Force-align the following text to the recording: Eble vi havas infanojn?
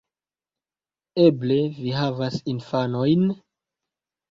Eble 1.25 1.59
vi 1.77 1.95
havas 1.99 2.41
infanojn? 2.55 3.31